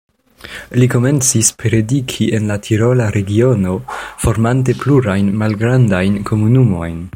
[0.83, 3.75] Li komencis prediki en la tirola regiono,
[4.25, 7.01] formante plurajn malgrandajn komunumojn.